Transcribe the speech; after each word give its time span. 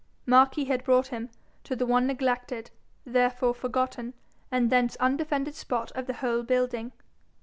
Marquis 0.25 0.65
had 0.65 0.83
brought 0.83 1.09
him 1.09 1.29
to 1.63 1.75
the 1.75 1.85
one 1.85 2.07
neglected, 2.07 2.71
therefore 3.05 3.53
forgotten, 3.53 4.15
and 4.49 4.71
thence 4.71 4.95
undefended 4.95 5.53
spot 5.53 5.91
of 5.91 6.07
the 6.07 6.13
whole 6.25 6.41
building. 6.41 6.91